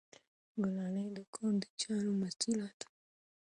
ګلالۍ 0.63 1.07
د 1.17 1.19
کور 1.33 1.53
د 1.61 1.63
چارو 1.81 2.11
مسؤله 2.21 2.67
ده. 2.79 2.87